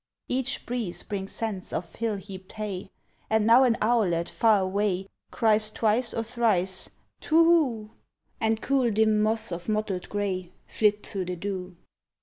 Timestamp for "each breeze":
0.27-1.03